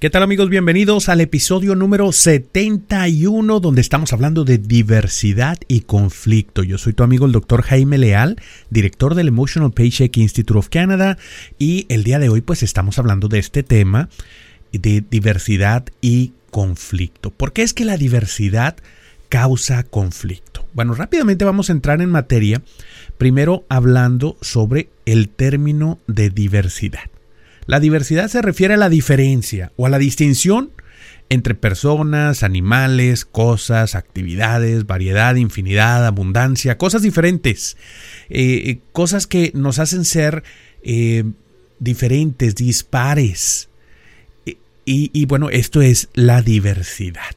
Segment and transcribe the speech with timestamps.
[0.00, 0.48] ¿Qué tal amigos?
[0.48, 6.62] Bienvenidos al episodio número 71 donde estamos hablando de diversidad y conflicto.
[6.62, 8.36] Yo soy tu amigo el doctor Jaime Leal,
[8.70, 11.18] director del Emotional Paycheck Institute of Canada
[11.58, 14.08] y el día de hoy pues estamos hablando de este tema
[14.70, 17.30] de diversidad y conflicto.
[17.30, 18.76] ¿Por qué es que la diversidad
[19.28, 20.64] causa conflicto?
[20.74, 22.62] Bueno, rápidamente vamos a entrar en materia,
[23.18, 27.10] primero hablando sobre el término de diversidad.
[27.68, 30.70] La diversidad se refiere a la diferencia o a la distinción
[31.28, 37.76] entre personas, animales, cosas, actividades, variedad, infinidad, abundancia, cosas diferentes,
[38.30, 40.44] eh, eh, cosas que nos hacen ser
[40.82, 41.24] eh,
[41.78, 43.68] diferentes, dispares.
[44.46, 47.36] Y, y, bueno, esto es la diversidad.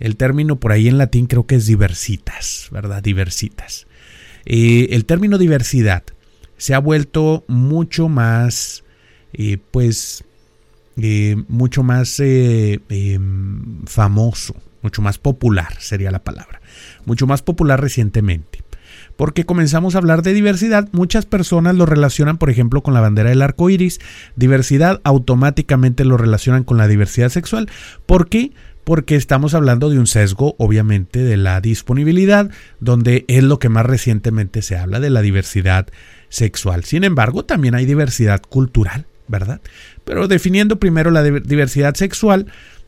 [0.00, 3.00] El término por ahí en latín creo que es diversitas, ¿verdad?
[3.00, 3.86] Diversitas.
[4.44, 6.02] el término diversidad
[6.56, 8.83] se ha vuelto mucho más
[9.34, 10.24] eh, pues
[10.96, 16.60] eh, mucho más eh, em, famoso, mucho más popular sería la palabra,
[17.04, 18.60] mucho más popular recientemente.
[19.16, 23.30] Porque comenzamos a hablar de diversidad, muchas personas lo relacionan, por ejemplo, con la bandera
[23.30, 24.00] del arco iris.
[24.34, 27.68] Diversidad automáticamente lo relacionan con la diversidad sexual.
[28.06, 28.52] ¿Por qué?
[28.82, 33.86] Porque estamos hablando de un sesgo, obviamente, de la disponibilidad, donde es lo que más
[33.86, 35.86] recientemente se habla de la diversidad
[36.28, 36.84] sexual.
[36.84, 39.06] Sin embargo, también hay diversidad cultural.
[39.28, 39.60] ¿Verdad?
[40.04, 42.46] Pero definiendo primero la diversidad sexual,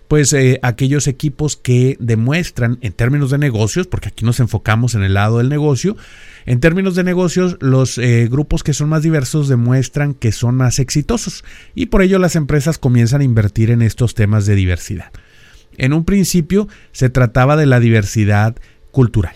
[0.09, 5.03] pues eh, aquellos equipos que demuestran en términos de negocios, porque aquí nos enfocamos en
[5.03, 5.97] el lado del negocio,
[6.45, 10.79] en términos de negocios, los eh, grupos que son más diversos demuestran que son más
[10.79, 15.11] exitosos y por ello las empresas comienzan a invertir en estos temas de diversidad.
[15.77, 18.57] En un principio se trataba de la diversidad
[18.93, 19.35] cultural,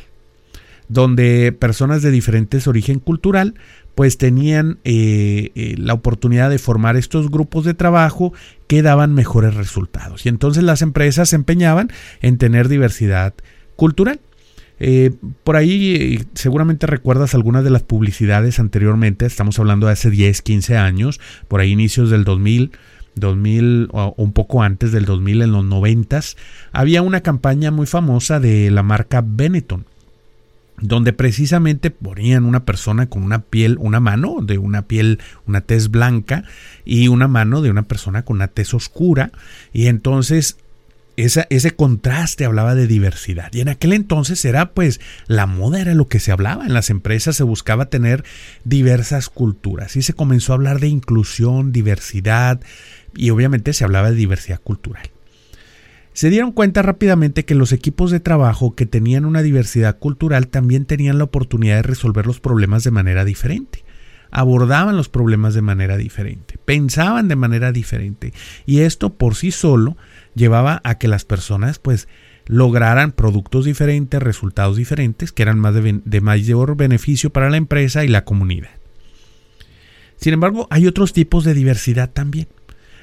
[0.89, 3.55] donde personas de diferentes origen cultural
[3.95, 8.33] pues tenían eh, eh, la oportunidad de formar estos grupos de trabajo
[8.67, 10.25] que daban mejores resultados.
[10.25, 13.35] Y entonces las empresas se empeñaban en tener diversidad
[13.77, 14.21] cultural.
[14.79, 15.11] Eh,
[15.45, 20.79] por ahí seguramente recuerdas algunas de las publicidades anteriormente, estamos hablando de hace 10, 15
[20.79, 22.73] años, por ahí inicios del 2000,
[23.15, 26.21] 2000 o un poco antes del 2000 en los 90,
[26.73, 29.85] había una campaña muy famosa de la marca Benetton
[30.81, 35.91] donde precisamente ponían una persona con una piel, una mano de una piel, una tez
[35.91, 36.45] blanca
[36.85, 39.33] y una mano de una persona con una tez oscura
[39.73, 40.57] y entonces
[41.17, 43.53] ese contraste hablaba de diversidad.
[43.53, 46.65] Y en aquel entonces era pues la moda era lo que se hablaba.
[46.65, 48.25] En las empresas se buscaba tener
[48.65, 49.97] diversas culturas.
[49.97, 52.61] Y se comenzó a hablar de inclusión, diversidad
[53.15, 55.11] y obviamente se hablaba de diversidad cultural.
[56.13, 60.85] Se dieron cuenta rápidamente que los equipos de trabajo que tenían una diversidad cultural también
[60.85, 63.85] tenían la oportunidad de resolver los problemas de manera diferente.
[64.33, 68.33] Abordaban los problemas de manera diferente, pensaban de manera diferente
[68.65, 69.97] y esto por sí solo
[70.35, 72.07] llevaba a que las personas pues
[72.47, 78.05] lograran productos diferentes, resultados diferentes que eran más de, de mayor beneficio para la empresa
[78.05, 78.71] y la comunidad.
[80.17, 82.47] Sin embargo, hay otros tipos de diversidad también.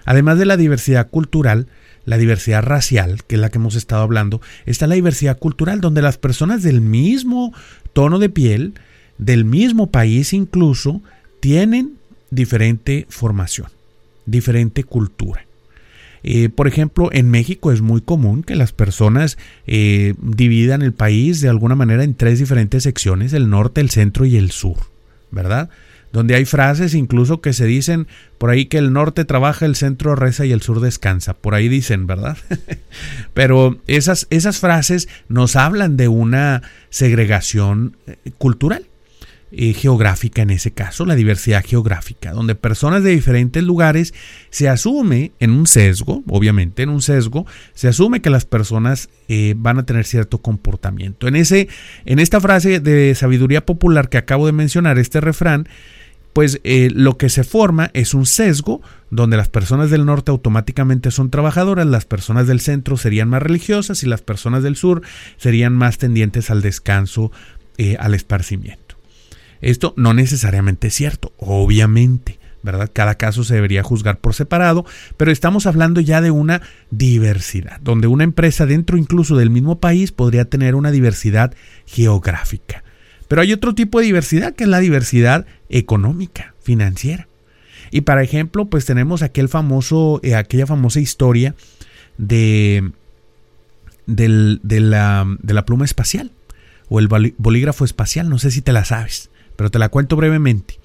[0.06, 1.68] Además de la diversidad cultural,
[2.08, 6.02] la diversidad racial, que es la que hemos estado hablando, está la diversidad cultural, donde
[6.02, 7.54] las personas del mismo
[7.92, 8.76] tono de piel,
[9.18, 11.02] del mismo país incluso,
[11.42, 11.96] tienen
[12.32, 13.68] diferente formación,
[14.26, 15.46] diferente cultura.
[16.24, 21.42] Eh, por ejemplo, en México es muy común que las personas eh, dividan el país
[21.42, 24.78] de alguna manera en tres diferentes secciones, el norte, el centro y el sur,
[25.30, 25.70] ¿verdad?
[26.18, 28.08] Donde hay frases incluso que se dicen
[28.40, 31.36] por ahí que el norte trabaja, el centro reza y el sur descansa.
[31.36, 32.40] Por ahí dicen, ¿verdad?
[33.36, 38.88] Pero esas, esas frases nos hablan de una segregación eh, cultural.
[39.52, 44.16] geográfica en ese caso, la diversidad geográfica, donde personas de diferentes lugares
[44.50, 47.46] se asume en un sesgo, obviamente en un sesgo,
[47.76, 51.28] se asume que las personas eh, van a tener cierto comportamiento.
[51.28, 51.68] En, ese,
[52.06, 55.68] en esta frase de sabiduría popular que acabo de mencionar, este refrán,
[56.38, 61.10] pues eh, lo que se forma es un sesgo donde las personas del norte automáticamente
[61.10, 65.02] son trabajadoras, las personas del centro serían más religiosas y las personas del sur
[65.38, 67.32] serían más tendientes al descanso,
[67.80, 68.98] eh, al esparcimiento.
[69.62, 72.38] Esto no necesariamente es cierto, obviamente.
[72.62, 72.92] ¿verdad?
[72.94, 74.86] Cada caso se debería juzgar por separado,
[75.16, 76.62] pero estamos hablando ya de una
[76.92, 81.56] diversidad, donde una empresa dentro incluso del mismo país podría tener una diversidad
[81.88, 82.84] geográfica.
[83.28, 87.28] Pero hay otro tipo de diversidad que es la diversidad económica, financiera.
[87.92, 91.56] Y para ejemplo, pues tenemos aquel famoso, eh, aquella famosa historia
[92.18, 92.92] de,
[94.06, 96.32] de, la, de la pluma espacial
[96.90, 98.30] o el bolígrafo espacial.
[98.30, 100.77] No sé si te la sabes, pero te la cuento brevemente.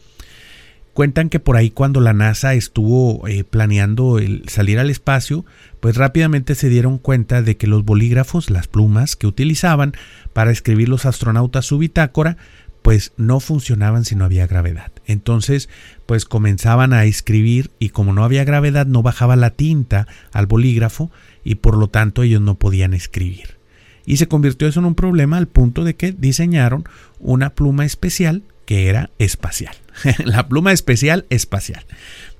[0.94, 5.46] Cuentan que por ahí cuando la NASA estuvo eh, planeando el salir al espacio,
[5.80, 9.94] pues rápidamente se dieron cuenta de que los bolígrafos, las plumas que utilizaban
[10.34, 12.36] para escribir los astronautas su bitácora,
[12.82, 14.92] pues no funcionaban si no había gravedad.
[15.06, 15.70] Entonces,
[16.04, 21.10] pues comenzaban a escribir y como no había gravedad no bajaba la tinta al bolígrafo
[21.42, 23.56] y por lo tanto ellos no podían escribir.
[24.04, 26.84] Y se convirtió eso en un problema al punto de que diseñaron
[27.18, 29.74] una pluma especial que era espacial.
[30.24, 31.84] la pluma especial espacial.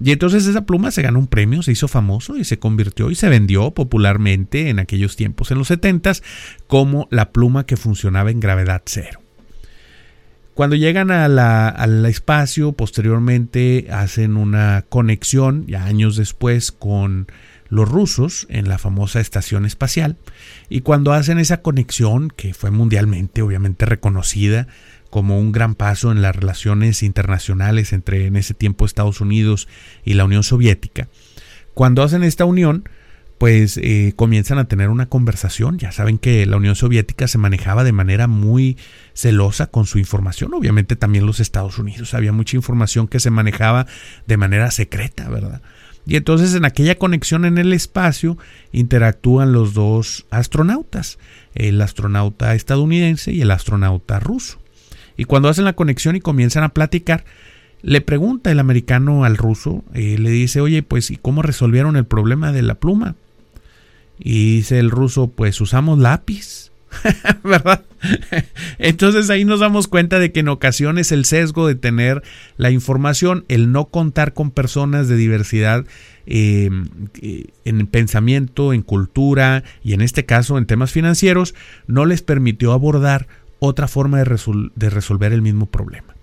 [0.01, 3.15] Y entonces esa pluma se ganó un premio, se hizo famoso y se convirtió y
[3.15, 6.13] se vendió popularmente en aquellos tiempos, en los 70
[6.67, 9.21] como la pluma que funcionaba en gravedad cero.
[10.55, 17.27] Cuando llegan al espacio, posteriormente hacen una conexión, ya años después, con
[17.71, 20.19] los rusos en la famosa estación espacial.
[20.69, 24.67] Y cuando hacen esa conexión, que fue mundialmente obviamente reconocida,
[25.13, 29.69] como un gran paso en las relaciones internacionales entre en ese tiempo Estados Unidos
[30.07, 31.09] y la Unión Soviética.
[31.75, 32.89] Cuando hacen esta unión,
[33.37, 35.77] pues eh, comienzan a tener una conversación.
[35.77, 38.79] Ya saben que la Unión Soviética se manejaba de manera muy
[39.13, 40.55] celosa con su información.
[40.55, 42.15] Obviamente también los Estados Unidos.
[42.15, 43.87] Había mucha información que se manejaba
[44.27, 45.61] de manera secreta, ¿verdad?
[46.07, 48.39] Y entonces en aquella conexión en el espacio
[48.73, 51.19] interactúan los dos astronautas,
[51.55, 54.62] el astronauta estadounidense y el astronauta ruso.
[55.17, 57.25] Y cuando hacen la conexión y comienzan a platicar,
[57.83, 62.05] le pregunta el americano al ruso, eh, le dice, oye, pues, ¿y cómo resolvieron el
[62.05, 63.17] problema de la pluma?
[64.19, 66.71] Y dice el ruso, pues usamos lápiz.
[67.45, 67.85] ¿Verdad?
[68.79, 72.23] Entonces ahí nos damos cuenta de que en ocasiones el sesgo de tener
[72.57, 75.87] la información, el no contar con personas de diversidad
[76.27, 76.87] em,
[77.21, 81.55] eh, en pensamiento, en cultura y en este caso en temas financieros,
[81.87, 83.27] no les permitió abordar
[83.65, 86.17] otra forma de, resolver el mismo problema.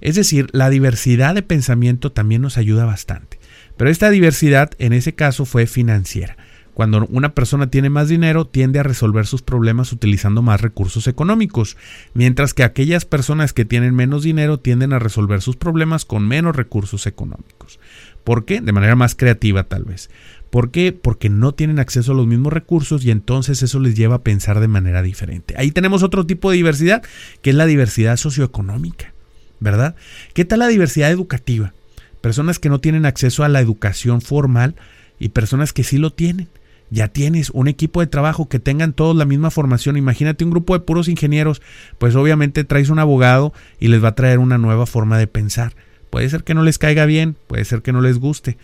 [0.00, 3.38] Es decir, la diversidad de pensamiento también nos ayuda bastante.
[3.76, 6.36] Pero esta diversidad en ese caso fue financiera.
[6.74, 11.76] Cuando una persona tiene más dinero, tiende a resolver sus problemas utilizando más recursos económicos,
[12.14, 16.56] mientras que aquellas personas que tienen menos dinero tienden a resolver sus problemas con menos
[16.56, 17.78] recursos económicos.
[18.24, 18.60] ¿Por qué?
[18.60, 20.10] De manera más creativa tal vez.
[20.52, 20.92] ¿Por qué?
[20.92, 24.60] Porque no tienen acceso a los mismos recursos y entonces eso les lleva a pensar
[24.60, 25.54] de manera diferente.
[25.56, 27.02] Ahí tenemos otro tipo de diversidad,
[27.40, 29.14] que es la diversidad socioeconómica,
[29.60, 29.94] ¿verdad?
[30.34, 31.72] ¿Qué tal la diversidad educativa?
[32.20, 34.74] Personas que no tienen acceso a la educación formal
[35.18, 36.48] y personas que sí lo tienen.
[36.90, 39.96] Ya tienes un equipo de trabajo que tengan todos la misma formación.
[39.96, 41.62] Imagínate un grupo de puros ingenieros,
[41.96, 45.72] pues obviamente traes un abogado y les va a traer una nueva forma de pensar.
[46.10, 48.58] Puede ser que no les caiga bien, puede ser que no les guste.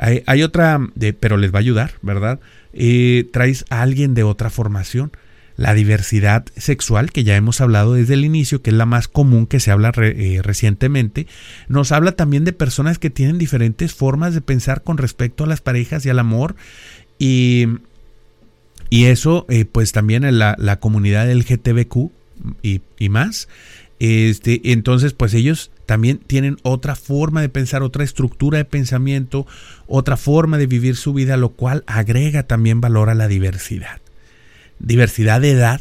[0.00, 0.80] Hay, otra,
[1.20, 2.40] pero les va a ayudar, ¿verdad?
[2.72, 5.12] Eh, traes a alguien de otra formación.
[5.56, 9.46] La diversidad sexual, que ya hemos hablado desde el inicio, que es la más común
[9.46, 11.26] que se habla eh, recientemente,
[11.68, 15.60] nos habla también de personas que tienen diferentes formas de pensar con respecto a las
[15.60, 16.56] parejas y al amor.
[17.18, 17.66] Y,
[18.88, 22.10] y eso, eh, pues también en la, la comunidad LGTBQ
[22.62, 23.48] y, y más.
[23.98, 29.44] Este, entonces, pues ellos también tienen otra forma de pensar, otra estructura de pensamiento,
[29.88, 34.00] otra forma de vivir su vida, lo cual agrega también valor a la diversidad.
[34.78, 35.80] Diversidad de edad.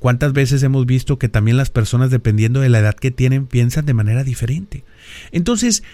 [0.00, 3.86] ¿Cuántas veces hemos visto que también las personas, dependiendo de la edad que tienen, piensan
[3.86, 4.82] de manera diferente?
[5.30, 5.84] Entonces,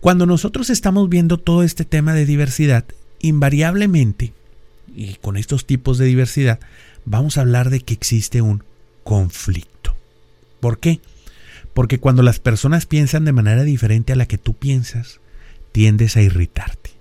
[0.00, 2.84] cuando nosotros estamos viendo todo este tema de diversidad,
[3.20, 4.34] invariablemente,
[4.94, 6.60] y con estos tipos de diversidad,
[7.06, 8.62] vamos a hablar de que existe un
[9.04, 9.96] conflicto.
[10.60, 11.00] ¿Por qué?
[11.76, 15.20] Porque cuando las personas piensan de manera diferente a la que tú piensas,
[15.72, 16.92] tiendes a irritarte.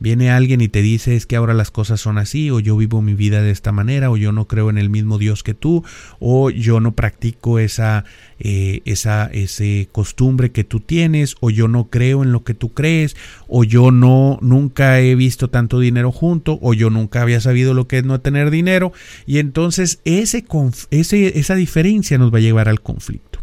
[0.00, 3.00] Viene alguien y te dice es que ahora las cosas son así, o yo vivo
[3.00, 5.84] mi vida de esta manera, o yo no creo en el mismo Dios que tú,
[6.18, 8.04] o yo no practico esa,
[8.40, 12.72] eh, esa ese costumbre que tú tienes, o yo no creo en lo que tú
[12.72, 13.14] crees,
[13.46, 17.86] o yo no nunca he visto tanto dinero junto, o yo nunca había sabido lo
[17.86, 18.92] que es no tener dinero,
[19.26, 20.44] y entonces ese,
[20.90, 23.41] ese, esa diferencia nos va a llevar al conflicto.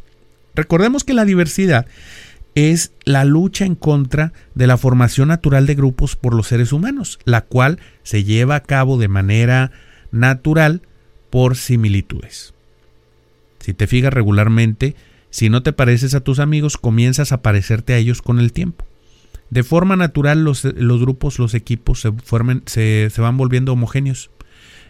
[0.56, 1.86] Recordemos que la diversidad
[2.56, 7.20] es la lucha en contra de la formación natural de grupos por los seres humanos,
[7.26, 9.72] la cual se lleva a cabo de manera
[10.12, 10.82] natural
[11.30, 12.54] por similitudes.
[13.60, 14.96] Si te fijas regularmente,
[15.30, 18.86] si no te pareces a tus amigos, comienzas a parecerte a ellos con el tiempo.
[19.50, 24.30] De forma natural los, grupos, los equipos se, se, van volviendo homogéneos,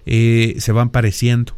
[0.06, 1.56] eh, se van pareciendo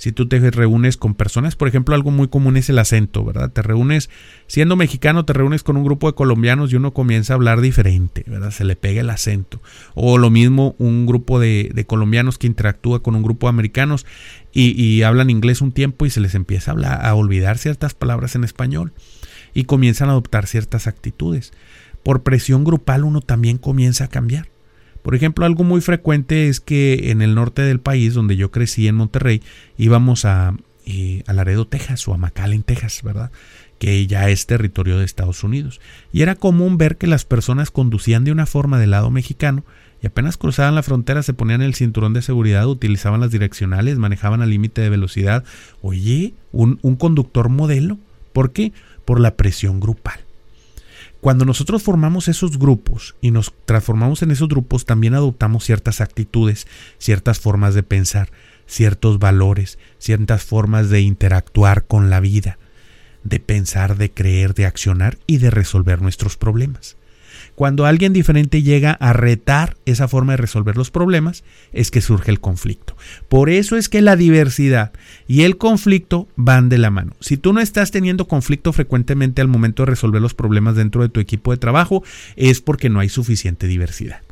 [0.00, 3.52] si tú te reúnes con personas, por ejemplo, algo muy común es el acento, ¿verdad?
[3.52, 4.08] Te reúnes,
[4.46, 8.24] siendo mexicano, te reúnes con un grupo de colombianos y uno comienza a hablar diferente,
[8.26, 8.50] ¿verdad?
[8.50, 9.60] Se le pega el acento.
[9.94, 14.06] O lo mismo un grupo de, colombianos que interactúa con un grupo de americanos
[14.54, 18.94] y, hablan inglés un tiempo y se les empieza a, olvidar ciertas palabras en español.
[19.52, 21.52] y comienzan a adoptar ciertas actitudes.
[22.02, 24.48] Por presión grupal uno también comienza a cambiar.
[25.02, 28.86] Por ejemplo, algo muy frecuente es que en el norte del país, donde yo crecí
[28.88, 29.42] en Monterrey,
[29.78, 30.54] íbamos a,
[30.86, 33.30] eh, Laredo, Texas o a McAllen, Texas, ¿verdad?
[33.80, 35.80] que ya es territorio de Estados Unidos.
[36.12, 39.64] Y era común ver que las personas conducían de una forma del lado mexicano
[40.02, 44.42] y apenas cruzaban la frontera se ponían el cinturón de seguridad, utilizaban las direccionales, manejaban
[44.42, 45.44] al límite de velocidad.
[45.80, 47.98] Oye, un, un conductor modelo.
[48.34, 48.72] ¿Por qué?
[49.06, 50.20] Por la presión grupal.
[51.20, 56.66] Cuando nosotros formamos esos grupos y nos transformamos en esos grupos, también adoptamos ciertas actitudes,
[56.98, 58.30] ciertas formas de pensar,
[58.66, 62.58] ciertos valores, ciertas formas de interactuar con la vida
[63.24, 66.96] de pensar, de creer, de accionar y de resolver nuestros problemas.
[67.60, 72.30] Cuando alguien diferente llega a retar esa forma de resolver los problemas, es que surge
[72.30, 72.96] el conflicto.
[73.28, 74.92] Por eso es que la diversidad
[75.28, 77.12] y el conflicto van de la mano.
[77.20, 81.10] Si tú no estás teniendo conflicto frecuentemente al momento de resolver los problemas dentro de
[81.10, 82.02] tu equipo de trabajo,
[82.34, 84.22] es porque no hay suficiente diversidad.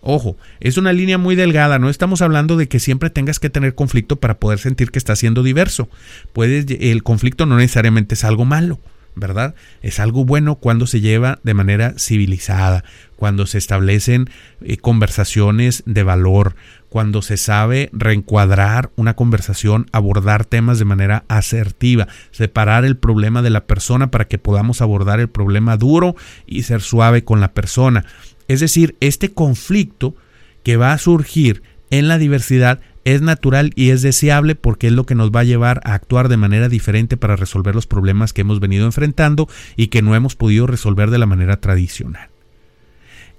[0.00, 3.74] Ojo, es una línea muy delgada, no estamos hablando de que siempre tengas que tener
[3.74, 5.88] conflicto para poder sentir que estás siendo diverso.
[6.32, 8.78] Puedes, el conflicto no necesariamente es algo malo,
[9.18, 9.54] ¿verdad?
[9.82, 12.84] Es algo bueno cuando se lleva de manera civilizada,
[13.16, 14.26] cuando se establecen
[14.62, 16.54] eh, conversaciones de valor,
[16.88, 23.50] cuando se sabe reencuadrar una conversación, abordar temas de manera asertiva, separar el problema de
[23.50, 28.04] la persona para que podamos abordar el problema duro y ser suave con la persona.
[28.46, 30.14] Es decir, este conflicto
[30.62, 32.80] que va a surgir en la diversidad
[33.14, 36.28] es natural y es deseable porque es lo que nos va a llevar a actuar
[36.28, 40.36] de manera diferente para resolver los problemas que hemos venido enfrentando y que no hemos
[40.36, 42.28] podido resolver de la manera tradicional.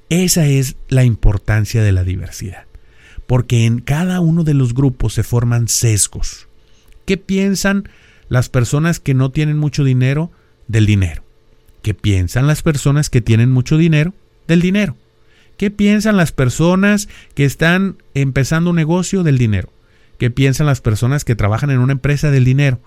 [0.10, 2.66] Esa es la importancia de la diversidad,
[3.28, 6.48] porque en cada uno de los grupos se forman sesgos.
[7.06, 7.90] ¿Qué piensan
[8.28, 10.32] las personas que no tienen mucho dinero
[10.68, 11.24] del dinero?
[11.82, 14.14] ¿Qué piensan las personas que tienen mucho dinero
[14.50, 14.98] del dinero.
[15.60, 19.74] ¿Qué piensan las personas que están empezando un negocio del dinero?
[20.18, 22.80] ¿Qué piensan las personas que trabajan en una empresa del dinero?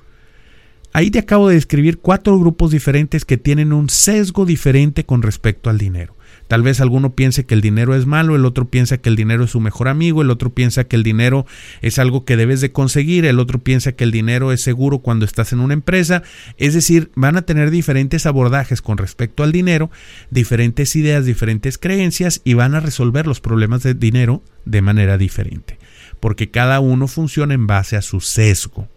[0.94, 5.68] Ahí te acabo de describir cuatro grupos diferentes que tienen un sesgo diferente con respecto
[5.68, 6.16] al dinero.
[6.52, 9.44] Tal vez alguno piense que el dinero es malo, el otro piensa que el dinero
[9.44, 11.46] es su mejor amigo, el otro piensa que el dinero
[11.80, 15.24] es algo que debes de conseguir, el otro piensa que el dinero es seguro cuando
[15.24, 16.22] estás en una empresa.
[16.58, 19.90] Es decir, van a tener diferentes abordajes con respecto al dinero,
[20.28, 25.78] diferentes ideas, diferentes creencias y van a resolver los problemas de dinero de manera diferente,
[26.20, 28.90] porque cada uno funciona en base a su sesgo.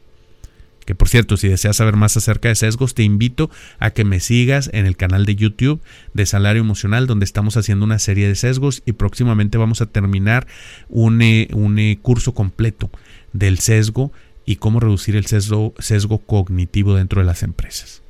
[0.86, 3.50] Que por cierto, si deseas saber más acerca de sesgos, te invito
[3.80, 5.82] a que me sigas en el canal de YouTube
[6.14, 10.46] de Salario Emocional, donde estamos haciendo una serie de sesgos y próximamente vamos a terminar
[10.88, 12.92] un, eh, un eh, curso completo
[13.34, 14.12] del sesgo
[14.46, 18.04] y cómo reducir el sesgo, sesgo cognitivo dentro de las empresas.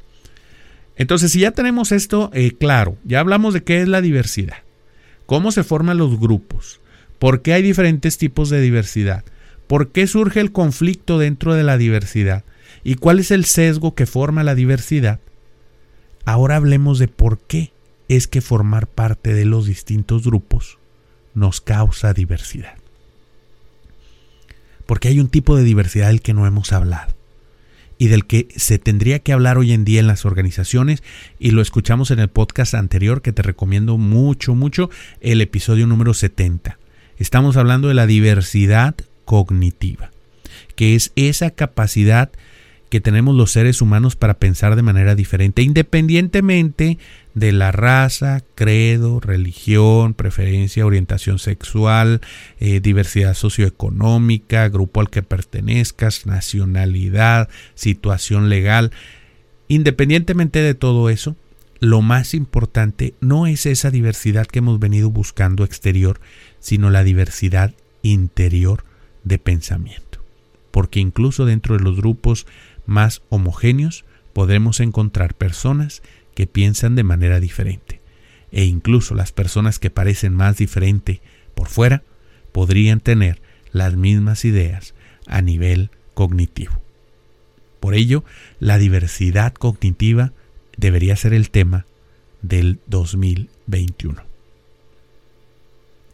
[0.97, 4.57] Entonces, si ya tenemos esto eh, claro, ya hablamos de qué es la diversidad,
[5.25, 6.81] cómo se forman los grupos,
[7.19, 9.23] por qué hay diferentes tipos de diversidad,
[9.67, 12.43] por qué surge el conflicto dentro de la diversidad,
[12.85, 15.19] ¿Y cuál es el sesgo que forma la diversidad?
[16.23, 17.73] Ahora hablemos de por qué
[18.07, 20.77] es que formar parte de los distintos grupos
[21.33, 22.75] nos causa diversidad.
[24.85, 27.15] Porque hay un tipo de diversidad del que no hemos hablado
[27.97, 31.01] y del que se tendría que hablar hoy en día en las organizaciones
[31.39, 36.13] y lo escuchamos en el podcast anterior que te recomiendo mucho, mucho, el episodio número
[36.13, 36.77] 70.
[37.17, 38.93] Estamos hablando de la diversidad
[39.25, 40.11] cognitiva,
[40.75, 42.29] que es esa capacidad
[42.95, 46.97] que tenemos los seres humanos para pensar de manera diferente, independientemente
[47.33, 52.21] de la raza, credo, religión, preferencia, orientación sexual,
[52.57, 58.91] eh, diversidad socioeconómica, grupo al que pertenezcas, nacionalidad, situación legal.
[59.67, 61.35] Independientemente de todo eso,
[61.81, 66.21] lo más importante no es esa diversidad que hemos venido buscando exterior,
[66.61, 67.73] sino la diversidad
[68.03, 68.85] interior
[69.25, 70.19] de pensamiento.
[70.71, 72.47] Porque incluso dentro de los grupos
[72.85, 76.01] más homogéneos, podremos encontrar personas
[76.33, 78.01] que piensan de manera diferente.
[78.51, 81.21] E incluso las personas que parecen más diferente
[81.55, 82.03] por fuera
[82.51, 84.93] podrían tener las mismas ideas
[85.27, 86.81] a nivel cognitivo.
[87.79, 88.23] Por ello,
[88.59, 90.33] la diversidad cognitiva
[90.77, 91.85] debería ser el tema
[92.41, 94.23] del 2021.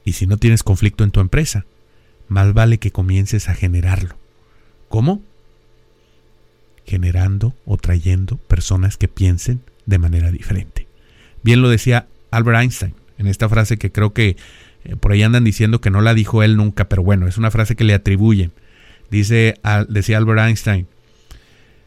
[0.04, 1.66] Y si no tienes conflicto en tu empresa,
[2.28, 4.16] más vale que comiences a generarlo.
[4.90, 5.22] ¿Cómo?
[6.92, 10.88] Generando o trayendo personas que piensen de manera diferente.
[11.42, 14.36] Bien lo decía Albert Einstein en esta frase que creo que
[14.84, 17.50] eh, por ahí andan diciendo que no la dijo él nunca, pero bueno, es una
[17.50, 18.52] frase que le atribuyen.
[19.10, 19.56] Dice,
[19.88, 20.88] decía Albert Einstein,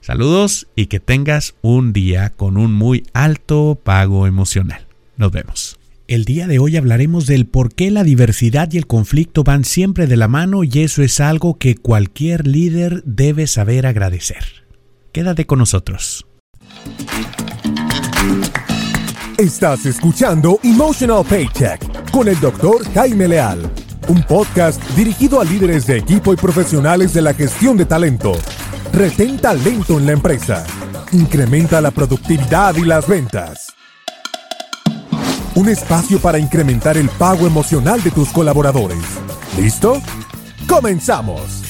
[0.00, 4.88] Saludos y que tengas un día con un muy alto pago emocional.
[5.16, 5.78] Nos vemos.
[6.08, 10.08] El día de hoy hablaremos del por qué la diversidad y el conflicto van siempre
[10.08, 14.64] de la mano y eso es algo que cualquier líder debe saber agradecer.
[15.12, 16.26] Quédate con nosotros.
[19.38, 23.70] Estás escuchando Emotional Paycheck con el doctor Jaime Leal,
[24.08, 28.32] un podcast dirigido a líderes de equipo y profesionales de la gestión de talento.
[28.92, 30.66] Retén talento en la empresa.
[31.12, 33.72] Incrementa la productividad y las ventas.
[35.54, 39.02] Un espacio para incrementar el pago emocional de tus colaboradores.
[39.56, 40.02] ¿Listo?
[40.68, 41.69] ¡Comenzamos!